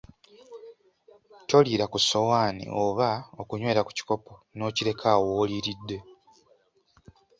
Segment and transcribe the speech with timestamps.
[1.49, 3.09] Toliira ku sowaani oba
[3.41, 5.97] okunywera ku kikopo n‘okireka awo w‘oliiridde.